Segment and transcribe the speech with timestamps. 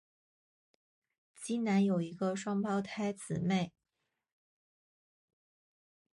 [1.35, 3.71] 基南有一个双胞胎姊妹。